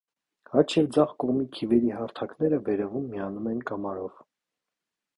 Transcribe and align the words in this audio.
Աջ 0.61 0.71
և 0.77 0.87
ձախ 0.95 1.11
կողմի 1.25 1.45
քիվերի 1.59 1.93
հարթակները 1.97 2.61
վերևում 2.71 3.09
միանում 3.15 3.55
են 3.55 3.65
կամարով։ 3.71 4.21